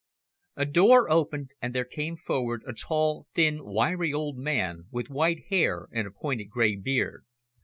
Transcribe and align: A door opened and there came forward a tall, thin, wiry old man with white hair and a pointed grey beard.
A 0.55 0.65
door 0.65 1.11
opened 1.11 1.51
and 1.61 1.75
there 1.75 1.85
came 1.85 2.17
forward 2.17 2.63
a 2.65 2.73
tall, 2.73 3.27
thin, 3.35 3.59
wiry 3.63 4.11
old 4.11 4.35
man 4.35 4.85
with 4.89 5.11
white 5.11 5.43
hair 5.49 5.89
and 5.91 6.07
a 6.07 6.11
pointed 6.11 6.49
grey 6.49 6.75
beard. 6.75 7.23